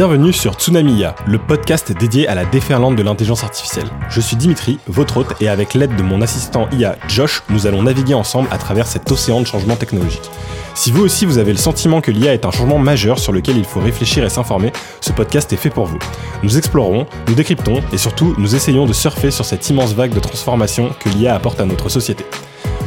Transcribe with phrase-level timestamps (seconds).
[0.00, 3.90] Bienvenue sur Tsunamiya, le podcast dédié à la déferlante de l'intelligence artificielle.
[4.08, 7.82] Je suis Dimitri, votre hôte, et avec l'aide de mon assistant IA Josh, nous allons
[7.82, 10.30] naviguer ensemble à travers cet océan de changements technologiques.
[10.74, 13.58] Si vous aussi vous avez le sentiment que l'IA est un changement majeur sur lequel
[13.58, 15.98] il faut réfléchir et s'informer, ce podcast est fait pour vous.
[16.42, 20.20] Nous explorons, nous décryptons et surtout nous essayons de surfer sur cette immense vague de
[20.20, 22.24] transformation que l'IA apporte à notre société.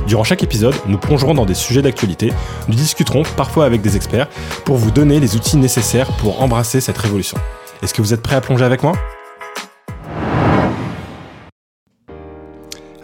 [0.07, 2.33] Durant chaque épisode, nous plongerons dans des sujets d'actualité,
[2.67, 4.27] nous discuterons parfois avec des experts
[4.65, 7.37] pour vous donner les outils nécessaires pour embrasser cette révolution.
[7.81, 8.93] Est-ce que vous êtes prêts à plonger avec moi?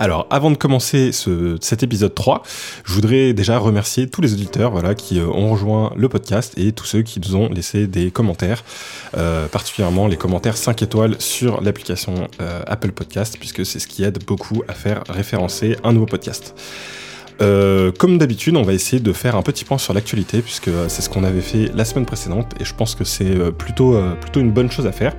[0.01, 2.41] Alors, avant de commencer cet épisode 3,
[2.85, 6.71] je voudrais déjà remercier tous les auditeurs voilà, qui euh, ont rejoint le podcast et
[6.71, 8.63] tous ceux qui nous ont laissé des commentaires,
[9.17, 14.05] euh, particulièrement les commentaires 5 étoiles sur l'application euh, Apple Podcast, puisque c'est ce qui
[14.05, 16.55] aide beaucoup à faire référencer un nouveau podcast.
[17.39, 21.09] Comme d'habitude, on va essayer de faire un petit point sur l'actualité, puisque c'est ce
[21.09, 24.69] qu'on avait fait la semaine précédente, et je pense que c'est plutôt, plutôt une bonne
[24.69, 25.15] chose à faire.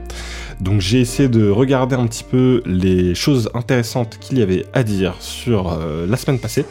[0.60, 4.82] Donc j'ai essayé de regarder un petit peu les choses intéressantes qu'il y avait à
[4.82, 6.66] dire sur euh, la semaine passée.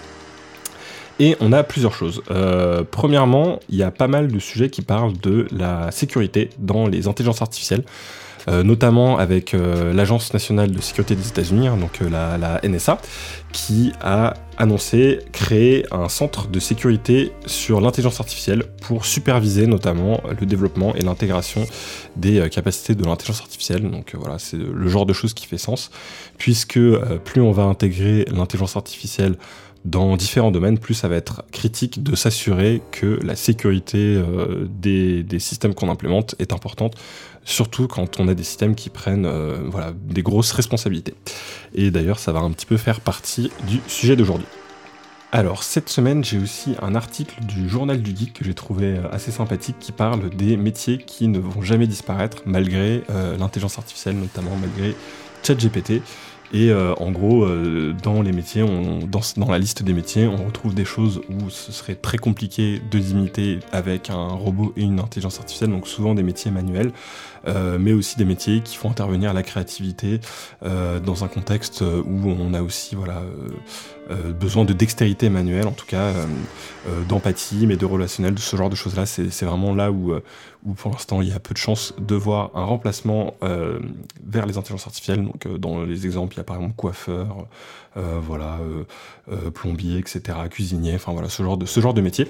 [1.20, 2.22] Et on a plusieurs choses.
[2.32, 6.88] Euh, premièrement, il y a pas mal de sujets qui parlent de la sécurité dans
[6.88, 7.84] les intelligences artificielles.
[8.50, 13.00] Euh, notamment avec euh, l'Agence nationale de sécurité des États-Unis, hein, donc euh, la, NSA,
[13.52, 20.46] qui a annoncé créer un centre de sécurité sur l'intelligence artificielle pour superviser notamment le
[20.48, 21.66] développement et l'intégration
[22.16, 23.90] des capacités de l'intelligence artificielle.
[23.90, 25.92] Donc voilà, c'est le genre de choses qui fait sens,
[26.38, 26.80] puisque
[27.24, 29.36] plus on va intégrer l'intelligence artificielle
[29.86, 34.22] dans différents domaines, plus ça va être critique de s'assurer que la sécurité
[34.70, 36.96] des, des, systèmes qu'on implémente est importante
[37.44, 41.16] surtout quand on a des systèmes qui prennent euh, voilà, des grosses responsabilités.
[41.74, 44.48] Et d'ailleurs, ça va un petit peu faire partie du sujet d'aujourd'hui.
[45.32, 49.12] Alors, cette semaine, j'ai aussi un article du Journal du Geek que j'ai trouvé euh,
[49.12, 54.16] assez sympathique qui parle des métiers qui ne vont jamais disparaître malgré euh, l'intelligence artificielle,
[54.18, 54.96] notamment malgré
[55.44, 56.02] ChatGPT.
[56.54, 57.48] Et en gros,
[58.04, 61.50] dans les métiers, on, dans, dans, la liste des métiers, on retrouve des choses où
[61.50, 66.16] ce serait très compliqué de limiter avec un robot et une intelligence artificielle, donc souvent
[66.16, 66.92] des métiers manuels.
[67.48, 70.20] Euh, mais aussi des métiers qui font intervenir la créativité
[70.64, 73.22] euh, dans un contexte où on a aussi voilà,
[74.12, 76.12] euh, besoin de dextérité manuelle, en tout cas
[77.08, 79.06] d'empathie, mais de relationnel, de ce genre de choses-là.
[79.06, 80.14] C'est vraiment là où,
[80.66, 84.58] où pour l'instant il y a peu de chances de voir un remplacement vers les
[84.58, 85.24] intelligences artificielles.
[85.24, 87.48] Donc dans les exemples, il y a par exemple coiffeur,
[87.96, 88.60] voilà,
[89.54, 92.28] plombier, etc., cuisinier, enfin voilà, ce genre de, métier.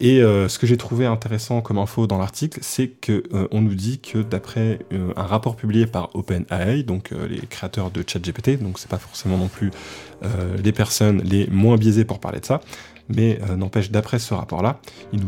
[0.00, 3.60] Et euh, ce que j'ai trouvé intéressant comme info dans l'article, c'est que euh, on
[3.60, 8.58] nous dit que d'après euh, un rapport publié par OpenAI, donc les créateurs de ChatGPT,
[8.62, 9.70] donc c'est pas forcément non plus
[10.62, 12.60] les personnes les moins biaisées pour parler de ça,
[13.14, 14.80] mais n'empêche d'après ce rapport-là,
[15.12, 15.26] ils nous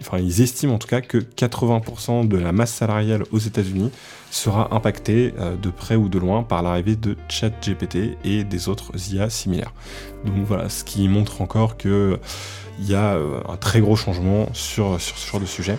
[0.00, 3.90] enfin ils estiment en tout cas que 80% de la masse salariale aux États-Unis
[4.30, 5.32] sera impactée
[5.62, 9.72] de près ou de loin par l'arrivée de ChatGPT et des autres IA similaires.
[10.24, 12.18] Donc voilà, ce qui montre encore que
[12.78, 15.78] il y a euh, un très gros changement sur, sur ce genre de sujet.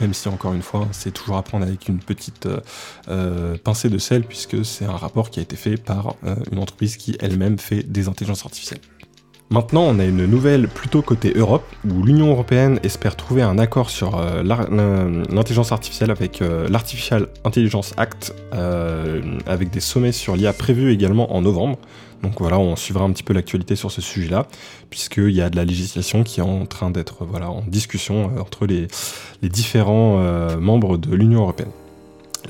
[0.00, 2.60] Même si encore une fois, c'est toujours à prendre avec une petite euh,
[3.08, 6.14] euh, pincée de sel, puisque c'est un rapport qui a été fait par
[6.52, 8.80] une entreprise qui elle-même fait des intelligences artificielles.
[9.52, 13.90] Maintenant, on a une nouvelle plutôt côté Europe, où l'Union européenne espère trouver un accord
[13.90, 21.42] sur l'intelligence artificielle avec l'Artificial Intelligence Act, avec des sommets sur l'IA prévus également en
[21.42, 21.78] novembre.
[22.22, 24.46] Donc voilà, on suivra un petit peu l'actualité sur ce sujet-là,
[24.90, 28.40] puisqu'il y a de la législation qui est en train d'être voilà, en discussion euh,
[28.40, 28.88] entre les,
[29.42, 31.70] différents euh, membres de l'Union européenne.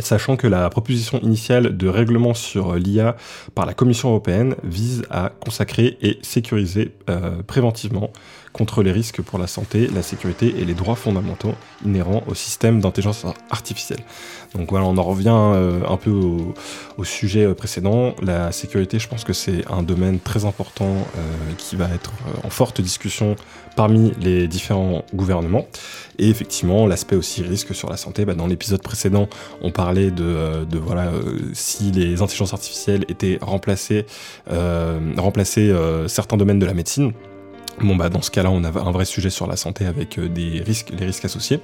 [0.03, 3.17] Sachant que la proposition initiale de règlement sur l'IA
[3.55, 8.13] par la Commission européenne vise à consacrer et sécuriser euh, préventivement
[8.53, 12.81] contre les risques pour la santé, la sécurité et les droits fondamentaux inhérents au système
[12.81, 14.01] d'intelligence artificielle.
[14.55, 18.15] Donc voilà, on en revient euh, un peu au, sujet euh, précédent.
[18.23, 22.13] La sécurité, je pense que c'est un domaine très important euh, qui va être
[22.43, 23.37] en forte discussion
[23.77, 25.67] parmi les différents gouvernements.
[26.19, 29.29] Et effectivement, l'aspect aussi risque sur la santé, bah, dans l'épisode précédent,
[29.63, 31.13] on parlait de, voilà,
[31.53, 34.05] si les intelligences artificielles étaient remplacées,
[36.09, 37.13] certains domaines de la médecine.
[37.79, 40.29] Bon bah dans ce cas-là, on a un vrai sujet sur la santé avec euh,
[40.29, 41.61] des risques, les risques associés,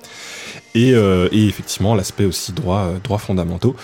[0.74, 3.76] et, euh, effectivement l'aspect aussi droit, euh, droits fondamentaux.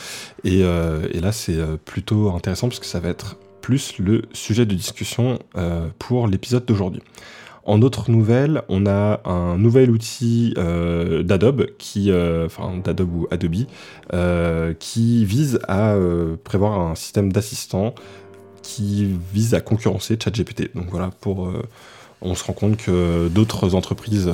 [0.44, 5.38] Et, là c'est plutôt intéressant parce que ça va être plus le sujet de discussion
[6.00, 7.00] pour l'épisode d'aujourd'hui.
[7.64, 13.66] En autre nouvelle, on a un nouvel outil d'Adobe qui, ou Adobe,
[14.80, 15.96] qui vise à
[16.42, 17.94] prévoir un système d'assistant
[18.62, 20.74] qui vise à concurrencer ChatGPT.
[20.74, 21.52] Donc voilà pour
[22.22, 24.30] on se rend compte que d'autres entreprises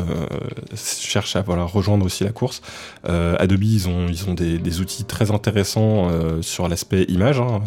[0.75, 2.63] cherchent à rejoindre aussi la course.
[3.05, 6.09] Adobe, ils ont, des, outils très intéressants
[6.43, 7.41] sur l'aspect image.
[7.41, 7.61] Hein.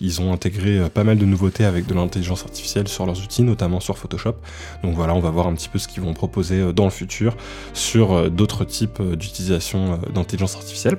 [0.00, 3.80] Ils ont intégré pas mal de nouveautés avec de l'intelligence artificielle sur leurs outils, notamment
[3.80, 4.34] sur Photoshop.
[4.82, 7.36] Donc voilà, on va voir un petit peu ce qu'ils vont proposer dans le futur
[7.72, 10.98] sur d'autres types d'utilisation d'intelligence artificielle.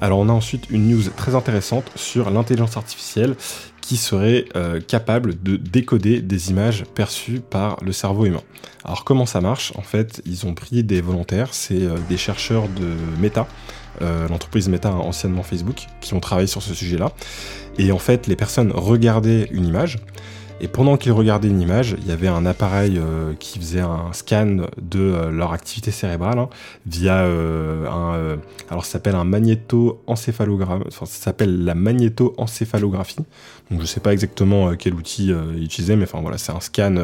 [0.00, 3.34] Alors on a ensuite une news très intéressante sur l'intelligence artificielle
[3.88, 8.42] qui serait euh, capable de décoder des images perçues par le cerveau humain.
[8.84, 9.72] Alors comment ça marche?
[9.76, 12.86] En fait, ils ont pris des volontaires, c'est euh, des chercheurs de
[13.18, 13.48] Meta,
[14.02, 17.12] euh, l'entreprise Meta anciennement Facebook, qui ont travaillé sur ce sujet-là.
[17.78, 19.96] Et en fait, les personnes regardaient une image,
[20.60, 24.12] et pendant qu'ils regardaient une image, il y avait un appareil euh, qui faisait un
[24.12, 26.48] scan de euh, leur activité cérébrale hein,
[26.86, 28.38] via euh, un.
[28.68, 30.82] alors, ça s'appelle un magnétoencéphalogramme.
[30.88, 33.24] Enfin, ça s'appelle la magnétoencéphalographie.
[33.70, 36.94] Donc, je sais pas exactement quel outil utiliser, mais enfin voilà, c'est un scan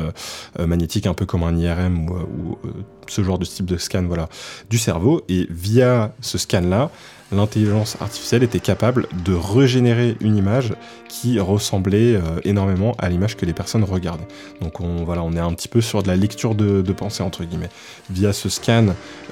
[0.59, 2.59] magnétique un peu comme un IRM ou, ou
[3.07, 4.31] ce genre de type de scan, voilà,
[4.71, 5.23] du cerveau.
[5.29, 6.91] Et via ce scan-là,
[7.35, 10.73] l'intelligence artificielle était capable de régénérer une image
[11.09, 14.27] qui ressemblait euh, énormément à l'image que les personnes regardaient.
[14.61, 17.45] Donc on, voilà, on est un petit peu sur de la lecture de, pensée, entre
[17.45, 17.71] guillemets.
[18.11, 18.87] Via ce scan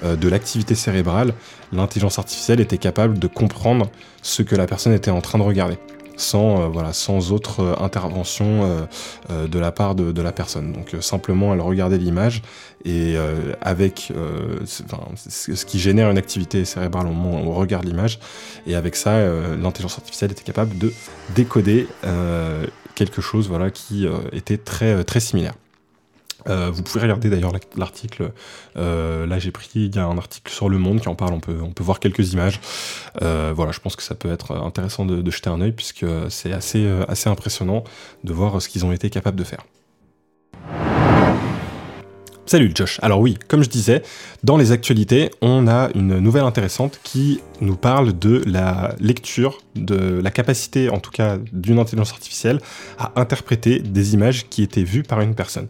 [0.04, 1.34] euh, de l'activité cérébrale,
[1.72, 3.90] l'intelligence artificielle était capable de comprendre
[4.22, 5.78] ce que la personne était en train de regarder
[6.16, 8.86] sans, euh, voilà, sans autre euh, intervention
[9.30, 10.72] euh, de la part de, la personne.
[10.72, 12.42] Donc simplement, elle regardait l'image
[12.84, 13.16] et
[13.60, 14.12] avec
[15.16, 18.18] ce qui génère une activité cérébrale au moment où on regarde l'image,
[18.66, 19.20] et avec ça,
[19.56, 20.92] l'intelligence artificielle était capable de
[21.34, 21.86] décoder
[22.94, 25.54] quelque chose voilà, qui était très, très similaire.
[26.48, 28.32] Euh, vous pouvez regarder d'ailleurs l'article.
[28.76, 31.34] Euh, là, j'ai pris, il y a un article sur Le Monde qui en parle.
[31.34, 32.60] On peut, on peut voir quelques images.
[33.22, 36.52] Euh, voilà, je pense que ça peut être intéressant de, jeter un œil puisque c'est
[36.52, 37.84] assez, assez impressionnant
[38.22, 39.64] de voir ce qu'ils ont été capables de faire.
[42.52, 42.98] Salut Josh.
[43.00, 44.02] Alors oui, comme je disais,
[44.44, 50.20] dans les actualités, on a une nouvelle intéressante qui nous parle de la lecture, de
[50.22, 52.60] la capacité en tout cas d'une intelligence artificielle
[52.98, 55.66] à interpréter des images qui étaient vues par une personne.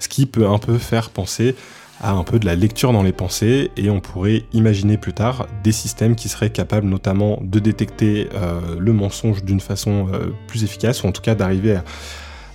[0.00, 1.54] Ce qui peut un peu faire penser
[2.00, 5.46] à un peu de la lecture dans les pensées et on pourrait imaginer plus tard
[5.62, 10.64] des systèmes qui seraient capables notamment de détecter euh, le mensonge d'une façon euh, plus
[10.64, 11.84] efficace ou en tout cas d'arriver à,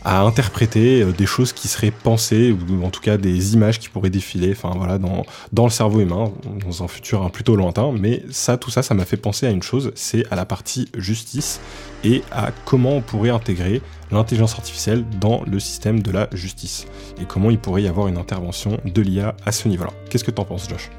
[0.03, 3.89] à interpréter euh, des choses qui seraient pensées, ou en tout cas des images qui
[3.89, 6.31] pourraient défiler, enfin voilà, dans, dans le cerveau humain,
[6.65, 7.91] dans un futur plutôt lointain.
[7.91, 10.89] Mais ça, tout ça, ça m'a fait penser à une chose, c'est à la partie
[10.97, 11.59] justice
[12.03, 13.81] et à comment on pourrait intégrer
[14.11, 16.87] l'intelligence artificielle dans le système de la justice.
[17.21, 19.91] Et comment il pourrait y avoir une intervention de l'IA à ce niveau-là.
[20.09, 20.89] Qu'est-ce que t'en penses, Josh?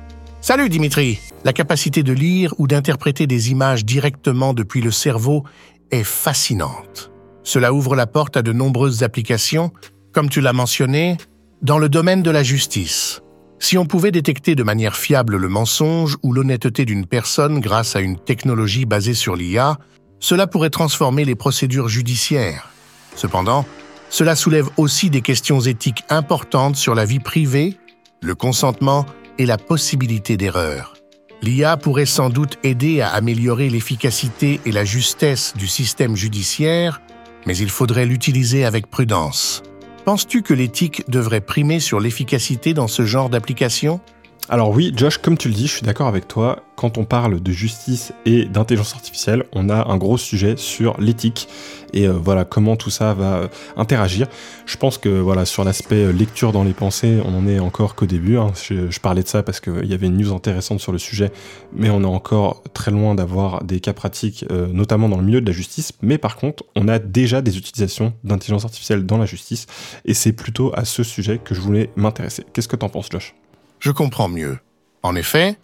[0.43, 5.45] Salut Dimitri La capacité de lire ou d'interpréter des images directement depuis le cerveau
[5.91, 7.11] est fascinante.
[7.43, 9.73] Cela ouvre la porte à de nombreuses applications,
[10.13, 11.17] comme tu l'as mentionné,
[11.63, 13.23] dans le domaine de la justice.
[13.59, 18.01] Si on pouvait détecter de manière fiable le mensonge ou l'honnêteté d'une personne grâce à
[18.01, 19.79] une technologie basée sur l'IA,
[20.19, 22.71] cela pourrait transformer les procédures judiciaires.
[23.17, 23.67] Cependant,
[24.09, 27.77] cela soulève aussi des questions éthiques importantes sur la vie privée,
[28.23, 29.07] le consentement
[29.39, 30.95] et la possibilité d'erreur.
[31.43, 37.01] L'IA pourrait sans doute aider à améliorer l'efficacité et la justesse du système judiciaire,
[37.47, 39.63] mais il faudrait l'utiliser avec prudence.
[40.05, 44.01] Penses-tu que l'éthique devrait primer sur l'efficacité dans ce genre d'application?
[44.49, 46.65] Alors oui, Josh, comme tu le dis, je suis d'accord avec toi.
[46.75, 51.47] Quand on parle de justice et d'intelligence artificielle, on a un gros sujet sur l'éthique
[51.93, 54.27] et euh, voilà comment tout ça va euh, interagir.
[54.67, 57.95] Je pense que voilà sur l'aspect euh, lecture dans les pensées, on en est encore
[57.95, 58.39] qu'au début.
[58.39, 58.53] Hein.
[58.61, 61.31] Je, parlais de ça parce qu'il y avait une news intéressante sur le sujet,
[61.73, 65.47] mais on est encore très loin d'avoir des cas pratiques, notamment dans le milieu de
[65.47, 65.93] la justice.
[66.03, 69.67] Mais par contre, on a déjà des utilisations d'intelligence artificielle dans la justice
[70.05, 72.45] et c'est plutôt à ce sujet que je voulais m'intéresser.
[72.53, 73.35] Qu'est-ce que t'en penses, Josh?
[73.81, 74.59] Je comprends mieux.
[75.03, 75.59] En effet,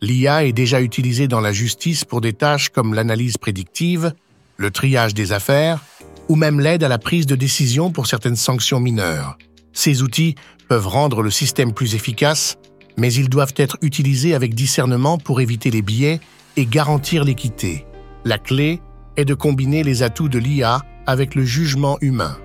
[0.00, 4.12] l'IA est déjà utilisée dans la justice pour des tâches comme l'analyse prédictive,
[4.56, 5.80] le triage des affaires
[6.28, 9.36] ou même l'aide à la prise de décision pour certaines sanctions mineures.
[9.72, 10.36] Ces outils
[10.68, 12.56] peuvent rendre le système plus efficace,
[12.96, 16.20] mais ils doivent être utilisés avec discernement pour éviter les biais
[16.56, 17.84] et garantir l'équité.
[18.24, 18.80] La clé
[19.16, 22.38] est de combiner les atouts de l'IA avec le jugement humain.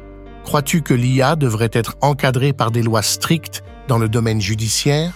[0.44, 5.14] Crois-tu que l'IA devrait être encadrée par des lois strictes dans le domaine judiciaire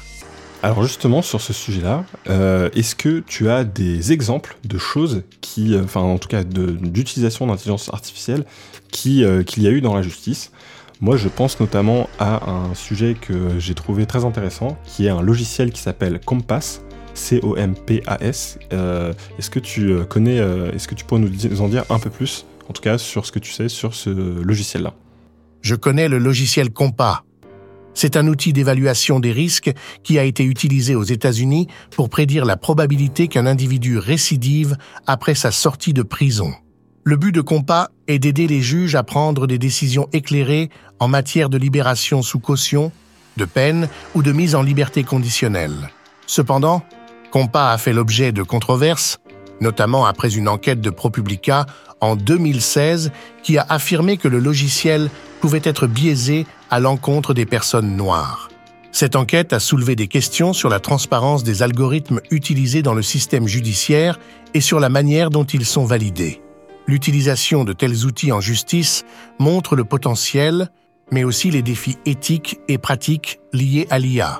[0.64, 5.76] alors justement sur ce sujet-là, euh, est-ce que tu as des exemples de choses qui,
[5.76, 8.46] euh, enfin en tout cas d'utilisation d'intelligence artificielle
[8.90, 10.54] qui euh, qu'il y a eu dans la justice?
[11.02, 15.22] Moi je pense notamment à un sujet que j'ai trouvé très intéressant, qui est un
[15.22, 16.82] logiciel qui s'appelle Compass.
[17.14, 18.58] C-O-M-P-A-S.
[18.72, 22.74] est-ce que tu connais, est-ce que tu pourrais nous en dire un peu plus, en
[22.74, 24.94] tout cas sur ce que tu sais sur ce logiciel-là?
[25.62, 27.18] Je connais le logiciel Compass
[27.94, 29.72] C'est un outil d'évaluation des risques
[30.04, 35.52] qui a été utilisé aux États-Unis pour prédire la probabilité qu'un individu récidive après sa
[35.52, 36.54] sortie de prison.
[37.04, 40.70] Le but de Compas est d'aider les juges à prendre des décisions éclairées
[41.00, 42.92] en matière de libération sous caution,
[43.38, 45.90] de peine ou de mise en liberté conditionnelle.
[46.28, 46.82] Cependant,
[47.32, 49.20] Compas a fait l'objet de controverses,
[49.60, 51.66] notamment après une enquête de ProPublica
[52.00, 53.12] en 2016
[53.44, 55.10] qui a affirmé que le logiciel
[55.44, 58.48] pouvait être biaisé à l'encontre des personnes noires.
[58.94, 63.46] Cette enquête a soulevé des questions sur la transparence des algorithmes utilisés dans le système
[63.46, 64.22] judiciaire
[64.54, 66.42] et sur la manière dont ils sont validés.
[66.88, 69.04] L'utilisation de tels outils en justice
[69.38, 70.70] montre le potentiel,
[71.12, 74.40] mais aussi les défis éthiques et pratiques liés à l'IA.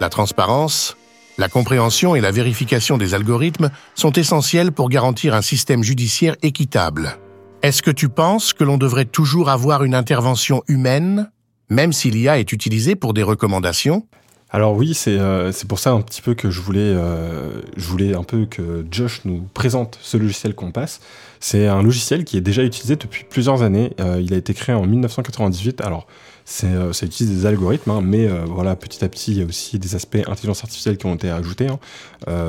[0.00, 0.96] La transparence,
[1.38, 7.19] la compréhension et la vérification des algorithmes sont essentiels pour garantir un système judiciaire équitable.
[7.62, 11.30] Est-ce que tu penses que l'on devrait toujours avoir une intervention humaine
[11.68, 14.06] même si l'IA est utilisée pour des recommandations?
[14.48, 18.16] Alors oui, euh, c'est pour ça un petit peu que je voulais, euh, je voulais
[18.16, 21.00] un peu que Josh nous présente ce logiciel qu'on passe.
[21.38, 23.92] C'est un logiciel qui est déjà utilisé depuis plusieurs années.
[24.00, 25.82] Euh, il a été créé en 1998.
[25.82, 26.06] Alors
[26.44, 29.94] ça utilise des algorithmes, hein, mais voilà, petit à petit, il y a aussi des
[29.94, 31.68] aspects intelligence artificielle qui ont été ajoutés.
[31.68, 31.78] Hein.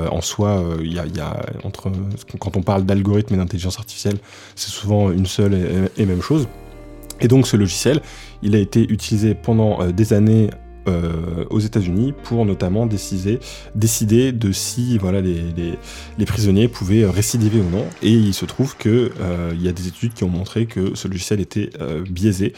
[0.09, 1.91] en soi, il y a, entre
[2.39, 4.17] quand on parle d'algorithme et d'intelligence artificielle,
[4.55, 6.47] c'est souvent une seule et, et même chose.
[7.21, 8.01] Et donc ce logiciel,
[8.41, 10.49] il a été utilisé pendant euh, des années
[10.87, 13.39] euh, aux États-Unis pour notamment décider,
[13.75, 15.41] de si voilà, les,
[16.17, 17.85] les, prisonniers pouvaient récidiver ou non.
[18.01, 21.07] Et il se trouve qu'il euh, y a des études qui ont montré que ce
[21.07, 21.69] logiciel était
[22.09, 22.53] biaisé.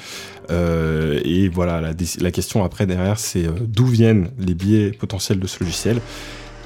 [0.49, 5.61] et voilà, la, la, question après derrière, c'est d'où viennent les biais potentiels de ce
[5.61, 5.99] logiciel.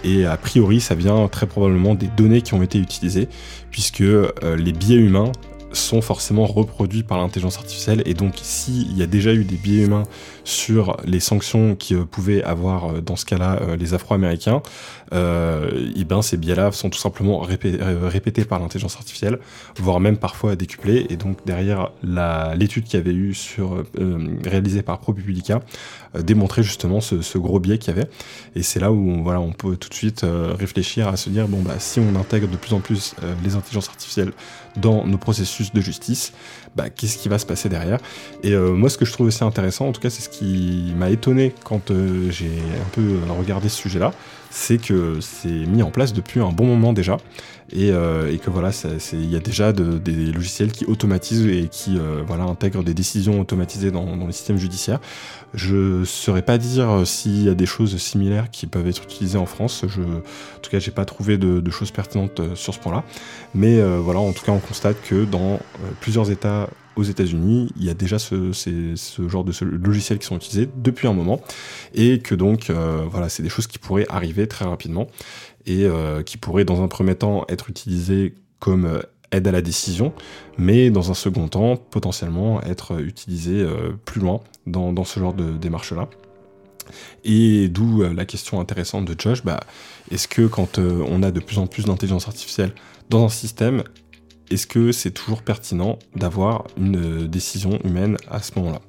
[0.04, 3.28] Et a priori, ça vient très probablement des données qui ont été utilisées,
[3.72, 5.32] puisque les biais humains
[5.72, 8.02] sont forcément reproduits par l'intelligence artificielle.
[8.06, 10.04] Et donc, s'il y a déjà eu des biais humains
[10.44, 14.62] sur les sanctions qui euh, pouvaient avoir, euh, dans ce cas-là, euh, les Afro-Américains,
[15.14, 19.40] et ben ces biais-là sont tout simplement répétés par l'intelligence artificielle,
[19.78, 21.08] voire même parfois décuplés.
[21.10, 23.86] Et donc, derrière l'étude qui avait eu sur,
[24.44, 25.62] réalisée par ProPublica,
[26.20, 28.10] démontrait justement ce, gros biais qu'il y avait.
[28.58, 30.26] Et c'est là où voilà, on peut tout de suite
[30.60, 33.88] réfléchir à se dire, bon, bah, si on intègre de plus en plus les intelligences
[33.88, 34.34] artificielles
[34.80, 36.34] dans nos processus de justice,
[36.76, 38.00] bah, qu'est-ce qui va se passer derrière.
[38.44, 40.94] Et euh, moi, ce que je trouve aussi intéressant, en tout cas, c'est ce qui
[40.96, 44.14] m'a étonné quand euh, j'ai un peu regardé ce sujet-là,
[44.58, 47.18] c'est que c'est mis en place depuis un bon moment déjà,
[47.72, 48.72] et, que voilà,
[49.14, 53.92] il y a déjà des logiciels qui automatisent et qui voilà, intègrent des décisions automatisées
[53.92, 55.00] dans, les systèmes judiciaires.
[55.54, 59.38] Je ne saurais pas dire s'il y a des choses similaires qui peuvent être utilisées
[59.38, 59.84] en France.
[59.84, 63.04] En tout cas, j'ai pas trouvé de, de, choses pertinentes sur ce point-là.
[63.54, 65.60] Mais voilà, en tout cas, on constate que dans
[66.00, 68.52] plusieurs États aux États-Unis, il y a déjà ce,
[69.28, 71.40] genre de logiciels qui sont utilisés depuis un moment,
[71.94, 75.08] et que donc, euh, voilà, c'est des choses qui pourraient arriver très rapidement,
[75.66, 79.02] et euh, qui pourraient dans un premier temps être utilisées comme euh,
[79.32, 80.14] aide à la décision,
[80.58, 83.66] mais dans un second temps, potentiellement être utilisées
[84.06, 86.08] plus loin dans, ce genre de démarche-là.
[87.26, 89.60] Et d'où la question intéressante de Josh, bah,
[90.12, 92.72] est-ce que quand on a de plus en plus d'intelligence artificielle
[93.10, 93.84] dans un système,
[94.52, 98.82] est-ce que c'est toujours pertinent d'avoir une euh, décision humaine à ce moment-là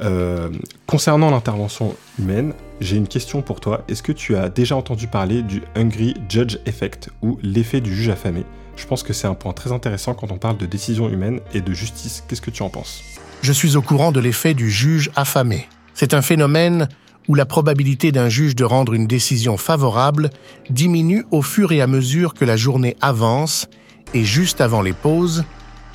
[0.00, 0.50] euh,
[0.86, 3.84] concernant l'intervention humaine, j'ai une question pour toi.
[3.88, 8.08] Est-ce que tu as déjà entendu parler du Hungry Judge Effect ou l'effet du juge
[8.08, 8.44] affamé?
[8.76, 11.60] Je pense que c'est un point très intéressant quand on parle de décision humaine et
[11.60, 12.22] de justice.
[12.28, 13.02] Qu'est-ce que tu en penses?
[13.42, 15.68] Je suis au courant de l'effet du juge affamé.
[15.94, 16.88] C'est un phénomène
[17.26, 20.30] où la probabilité d'un juge de rendre une décision favorable
[20.70, 23.66] diminue au fur et à mesure que la journée avance
[24.14, 25.44] et juste avant les pauses,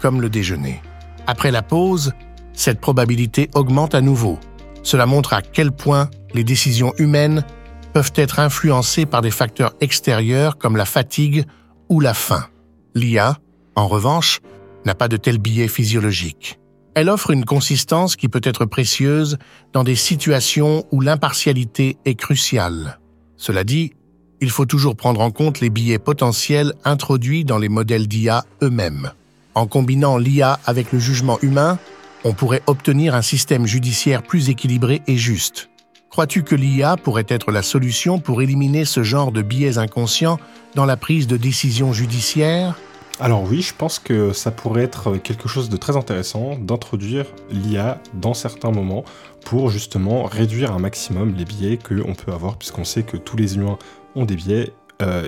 [0.01, 0.81] comme le déjeuner.
[1.27, 2.13] Après la pause,
[2.53, 4.39] cette probabilité augmente à nouveau.
[4.83, 7.43] Cela montre à quel point les décisions humaines
[7.93, 11.45] peuvent être influencées par des facteurs extérieurs comme la fatigue
[11.89, 12.45] ou la faim.
[12.95, 13.37] L'IA,
[13.75, 14.39] en revanche,
[14.85, 16.59] n'a pas de tel biais physiologique.
[16.95, 19.37] Elle offre une consistance qui peut être précieuse
[19.71, 22.99] dans des situations où l'impartialité est cruciale.
[23.37, 23.93] Cela dit,
[24.43, 29.11] il faut toujours prendre en compte les biais potentiels introduits dans les modèles d'IA eux-mêmes.
[29.55, 31.79] En combinant l'IA avec le jugement humain,
[32.25, 35.69] on pourrait obtenir un système judiciaire plus équilibré et juste.
[36.09, 40.39] Crois-tu que l'IA pourrait être la solution pour éliminer ce genre de biais inconscients
[40.75, 42.75] dans la prise de décision judiciaire?
[43.21, 48.01] Alors oui, je pense que ça pourrait être quelque chose de très intéressant d'introduire l'IA
[48.13, 49.05] dans certains moments
[49.45, 53.55] pour justement réduire un maximum les biais qu'on peut avoir, puisqu'on sait que tous les
[53.55, 53.77] humains
[54.15, 54.71] ont des biais,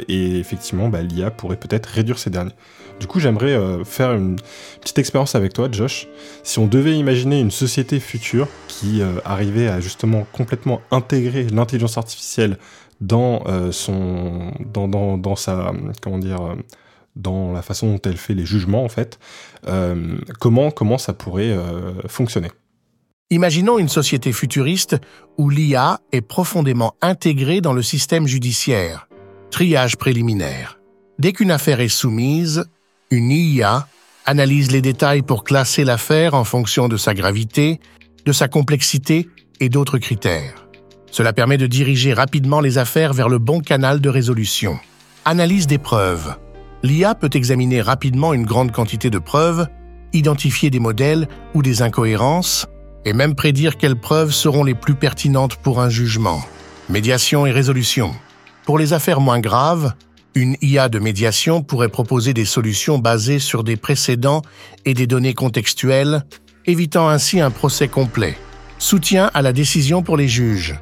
[0.07, 2.53] et effectivement, bah, l'IA pourrait peut-être réduire ces derniers.
[3.01, 4.37] Du coup, j'aimerais faire une
[4.79, 6.07] petite expérience avec toi, Josh.
[6.43, 12.57] Si on devait imaginer une société future qui arrivait à justement complètement intégrer l'intelligence artificielle
[13.01, 15.19] dans son, dans,
[16.01, 16.55] comment dire,
[17.15, 19.19] dans la façon dont elle fait les jugements, en fait,
[19.67, 22.51] euh, comment, comment ça pourrait euh, fonctionner?
[23.31, 24.97] Imaginons une société futuriste
[25.37, 29.07] où l'IA est profondément intégrée dans le système judiciaire.
[29.51, 30.79] Triage préliminaire.
[31.17, 32.65] Dès qu'une affaire est soumise,
[33.09, 33.87] une IA
[34.25, 37.79] analyse les détails pour classer l'affaire en fonction de sa gravité,
[38.25, 39.27] de sa complexité
[39.59, 40.67] et d'autres critères.
[41.11, 44.79] Cela permet de diriger rapidement les affaires vers le bon canal de résolution.
[45.23, 46.35] Analyse des preuves
[46.85, 49.67] l'IA peut examiner rapidement une grande quantité de preuves,
[50.13, 52.67] identifier des modèles ou des incohérences,
[53.05, 56.41] et même prédire quelles preuves seront les plus pertinentes pour un jugement.
[56.89, 58.13] Médiation et résolution.
[58.65, 59.93] Pour les affaires moins graves,
[60.33, 64.41] une IA de médiation pourrait proposer des solutions basées sur des précédents
[64.83, 66.23] et des données contextuelles,
[66.65, 68.35] évitant ainsi un procès complet.
[68.79, 70.75] Soutien à la décision pour les juges.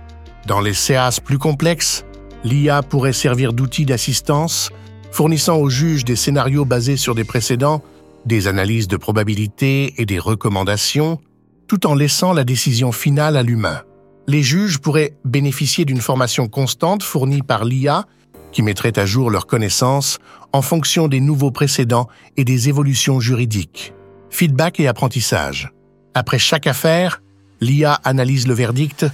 [0.48, 2.06] Dans les CAS plus complexes,
[2.44, 4.72] l'IA pourrait servir d'outil d'assistance
[5.12, 7.84] fournissant aux juges des scénarios basés sur des précédents,
[8.26, 11.20] des analyses de probabilité et des recommandations,
[11.68, 13.82] tout en laissant la décision finale à l'humain.
[14.28, 18.06] Les juges pourraient bénéficier d'une formation constante fournie par l'IA
[18.54, 20.20] qui mettrait à jour leurs connaissances
[20.54, 23.94] en fonction des nouveaux précédents et des évolutions juridiques.
[24.30, 25.72] Feedback et apprentissage.
[26.14, 27.22] Après chaque affaire,
[27.60, 29.06] l'IA analyse le verdict,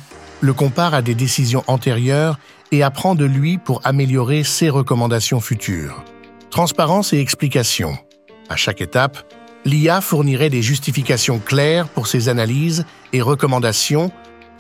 [0.42, 2.38] le compare à des décisions antérieures
[2.72, 6.04] et apprend de lui pour améliorer ses recommandations futures.
[6.50, 7.98] Transparence et explication.
[8.50, 9.24] À chaque étape,
[9.66, 14.12] l'IA fournirait des justifications claires pour ses analyses et recommandations,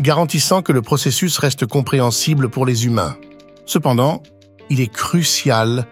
[0.01, 3.17] garantissant que le processus reste compréhensible pour les humains.
[3.65, 4.23] Cependant,
[4.69, 5.85] il est crucial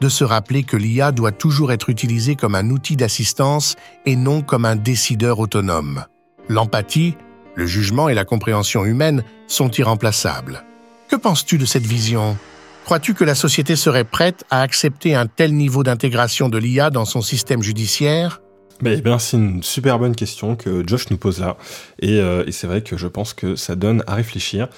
[0.00, 4.42] de se rappeler que l'IA doit toujours être utilisée comme un outil d'assistance et non
[4.42, 6.04] comme un décideur autonome.
[6.48, 7.16] L'empathie,
[7.54, 10.64] le jugement et la compréhension humaine sont irremplaçables.
[11.08, 12.36] Que penses-tu de cette vision?
[12.84, 17.06] Crois-tu que la société serait prête à accepter un tel niveau d'intégration de l'IA dans
[17.06, 18.42] son système judiciaire?
[18.84, 21.56] Eh bien, c'est une super bonne question que Josh nous pose là.
[22.00, 24.68] Et, euh, et c'est vrai que je pense que ça donne à réfléchir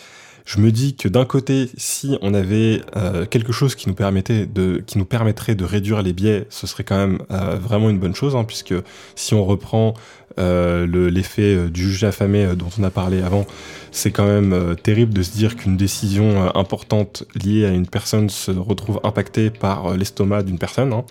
[0.46, 4.46] je me dis que d'un côté, si on avait euh, quelque chose qui nous permettait
[4.46, 7.98] de, qui nous permettrait de réduire les biais, ce serait quand même euh, vraiment une
[7.98, 8.74] bonne chose, hein, puisque
[9.16, 9.94] si on reprend
[10.38, 13.44] euh, l'effet du juge affamé dont on a parlé avant,
[13.90, 18.52] c'est quand même terrible de se dire qu'une décision importante liée à une personne se
[18.52, 21.04] retrouve impactée par l'estomac d'une personne, hein,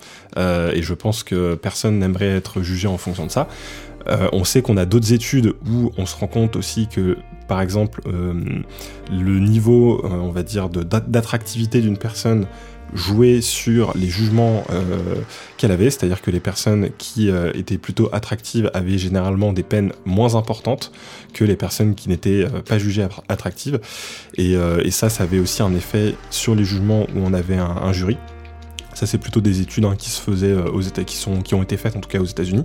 [0.72, 3.48] et je pense que personne n'aimerait être jugé en fonction de ça.
[4.32, 7.16] On sait qu'on a d'autres études où on se rend compte aussi que
[7.46, 8.34] par exemple, euh,
[9.10, 12.46] le niveau, euh, on va dire, d'attractivité d'une personne
[12.94, 15.16] jouait sur les jugements euh,
[15.56, 20.36] qu'elle avait, c'est-à-dire que les personnes qui étaient plutôt attractives avaient généralement des peines moins
[20.36, 20.92] importantes
[21.34, 23.80] que les personnes qui n'étaient pas jugées attractives.
[24.36, 24.56] Et,
[24.90, 28.16] ça, ça avait aussi un effet sur les jugements où on avait un jury.
[28.96, 31.62] Ça, c'est plutôt des études hein, qui se faisaient euh, aux États, qui qui ont
[31.62, 32.64] été faites en tout cas aux États-Unis.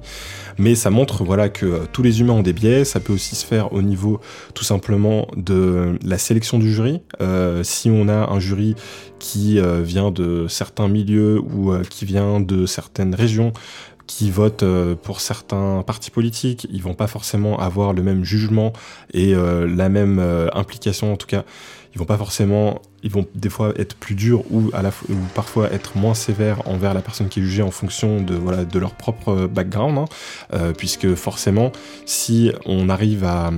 [0.58, 2.86] Mais ça montre voilà que euh, tous les humains ont des biais.
[2.86, 4.22] Ça peut aussi se faire au niveau
[4.54, 7.02] tout simplement de la sélection du jury.
[7.20, 8.76] Euh, si on a un jury
[9.20, 13.52] qui vient de certains milieux ou qui vient de certaines régions,
[14.08, 14.65] qui votent
[15.04, 18.74] pour certains partis politiques, ils vont pas forcément avoir le même jugement
[19.13, 20.20] et la même
[20.54, 21.44] implication en tout cas
[21.94, 24.72] ils vont pas forcément, ils vont des fois être plus durs ou
[25.34, 29.48] parfois être moins sévères envers la personne qui est jugée en fonction de leur propre
[29.48, 30.06] background, hein.
[30.54, 31.72] euh, puisque forcément
[32.06, 33.52] si on arrive à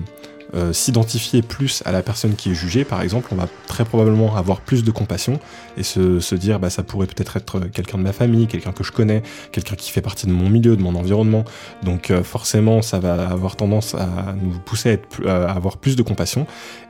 [0.56, 4.36] euh, s'identifier plus à la personne qui est jugée, par exemple, on va très probablement
[4.36, 5.40] avoir plus de compassion
[5.78, 8.92] et se, dire bah ça pourrait peut-être être, quelqu'un de ma famille, quelqu'un que je
[8.92, 11.44] connais, quelqu'un qui fait partie de mon milieu, de mon environnement.
[11.82, 16.46] Donc euh, forcément, ça va avoir tendance à nous pousser à avoir plus de compassion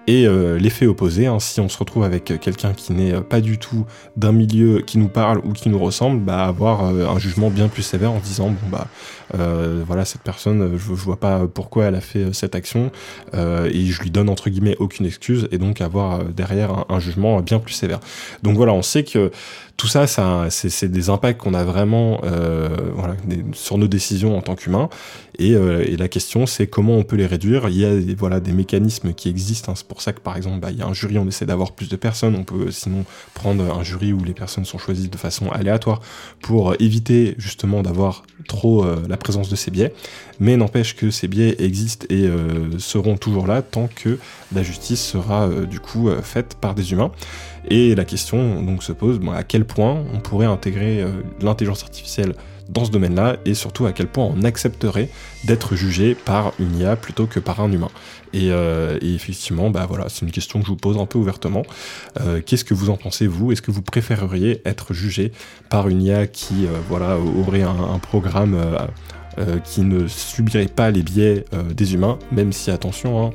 [0.08, 3.58] et euh, l'effet opposé, hein, si on se retrouve avec quelqu'un qui n'est pas du
[3.58, 3.86] tout
[4.18, 7.84] d'un milieu qui nous parle ou qui nous ressemble, bah avoir un jugement bien plus
[7.84, 8.88] sévère en disant bon bah
[9.86, 12.92] voilà cette personne, je, je, vois pas pourquoi elle a fait cette action
[13.34, 17.60] et je lui donne entre guillemets aucune excuse et donc avoir derrière un jugement bien
[17.60, 18.00] plus sévère.
[18.44, 19.32] Donc voilà, on sait que
[19.76, 22.70] tout ça, c'est des impacts qu'on a vraiment euh,
[23.54, 24.88] sur nos décisions en tant qu'humains.
[25.40, 27.68] Et, euh, et, la question, c'est comment on peut les réduire.
[27.70, 29.72] Il y a des, voilà, des mécanismes qui existent.
[29.72, 29.76] Hein.
[29.76, 31.72] C'est pour ça que, par exemple, bah, il y a un jury, on essaie d'avoir
[31.72, 32.36] plus de personnes.
[32.36, 36.02] On peut sinon prendre un jury où les personnes sont choisies de façon aléatoire
[36.42, 39.92] pour éviter justement d'avoir trop euh, la présence de ces biais.
[40.40, 42.28] Mais n'empêche que ces biais existent et
[42.80, 44.18] seront toujours là tant que
[44.54, 47.12] la justice sera du coup faite par des humains.
[47.70, 51.06] Et la question donc se pose à quel point on pourrait intégrer
[51.42, 52.34] l'intelligence artificielle
[52.70, 55.10] dans ce domaine-là et surtout à quel point on accepterait
[55.46, 57.90] d'être jugé par une IA plutôt que par un humain.
[58.34, 61.64] Et, euh, effectivement, bah voilà, c'est une question que je vous pose un peu ouvertement.
[62.20, 63.52] Euh, qu'est-ce que vous en pensez vous?
[63.52, 65.32] Est-ce que vous préféreriez être jugé
[65.70, 68.58] par une IA qui, euh, voilà, aurait un, programme
[69.64, 73.30] qui ne subirait pas les biais des humains, même si attention, hein,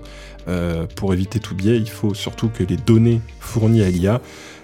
[0.97, 4.21] pour éviter tout biais, il faut surtout que les données fournies à l'IA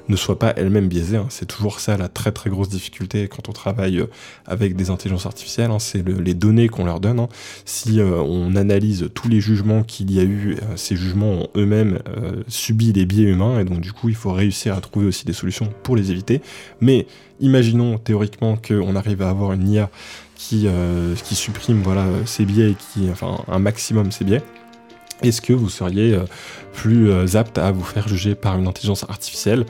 [0.08, 1.16] ne soit pas elle-même biaisée.
[1.16, 1.26] Hein.
[1.30, 4.06] C'est toujours ça la très très grosse difficulté quand on travaille euh,
[4.46, 5.78] avec des intelligences artificielles, hein.
[5.78, 7.20] c'est les données qu'on leur donne.
[7.20, 7.28] Hein.
[7.64, 11.48] Si euh, on analyse tous les jugements qu'il y a eu, euh, ces jugements ont
[11.56, 11.98] eux-mêmes
[12.48, 15.32] subi des biais humains, et donc du coup il faut réussir à trouver aussi des
[15.32, 16.40] solutions pour les éviter.
[16.80, 17.06] Mais
[17.40, 19.90] imaginons théoriquement qu'on arrive à avoir une IA
[20.36, 20.68] qui,
[21.32, 21.82] supprime
[22.40, 24.42] biais et qui, enfin un maximum ces biais.
[25.22, 26.24] Est-ce que vous seriez euh,
[26.72, 29.64] plus euh, apte à vous faire juger par une intelligence artificielle?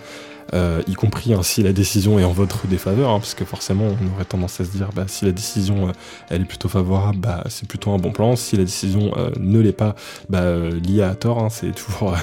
[0.53, 3.87] Euh, y compris hein, si la décision est en votre défaveur, hein, parce que forcément
[3.87, 5.93] on aurait tendance à se dire bah, si la décision
[6.29, 9.73] elle est plutôt favorable, bah, c'est plutôt un bon plan, si la décision ne l'est
[9.73, 9.95] pas,
[10.29, 12.15] bah, l'IA a tort, hein, c'est toujours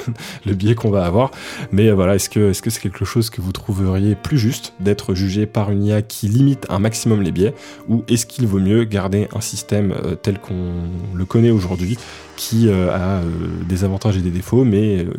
[0.45, 1.31] le biais qu'on va avoir.
[1.71, 5.13] Mais voilà, est-ce que est-ce que c'est quelque chose que vous trouveriez plus juste d'être
[5.13, 7.53] jugé par une IA qui limite un maximum les biais,
[7.89, 10.73] ou est-ce qu'il vaut mieux garder un système tel qu'on
[11.13, 11.97] le connaît aujourd'hui
[12.41, 13.27] qui euh, a euh,
[13.69, 15.13] des avantages et des défauts, mais euh,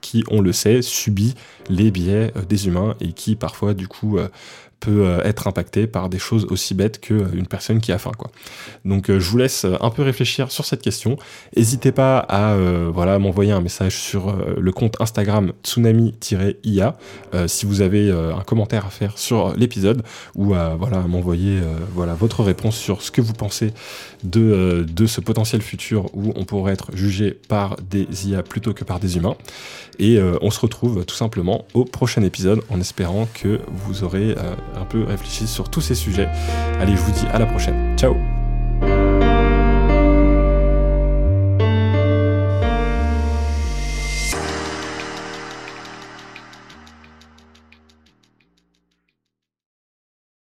[0.00, 1.34] qui, on le sait, subit
[1.68, 4.18] les biais des humains et qui parfois, du coup,
[4.92, 8.12] euh, être impacté par des choses aussi bêtes qu'une personne qui a faim.
[8.16, 8.30] Quoi.
[8.84, 11.16] Donc euh, je vous laisse un peu réfléchir sur cette question.
[11.56, 16.96] N'hésitez pas à euh, voilà, m'envoyer un message sur le compte Instagram tsunami-ia
[17.46, 20.02] si vous avez un commentaire à faire sur l'épisode
[20.34, 21.60] ou à voilà, m'envoyer
[21.94, 23.72] voilà, votre réponse sur ce que vous pensez
[24.22, 28.84] de, de ce potentiel futur où on pourrait être jugé par des IA plutôt que
[28.84, 29.36] par des humains.
[29.98, 34.34] Et on se retrouve tout simplement au prochain épisode en espérant que vous aurez
[34.76, 36.28] un peu réfléchi sur tous ces sujets.
[36.80, 37.96] Allez, je vous dis à la prochaine.
[37.96, 38.16] Ciao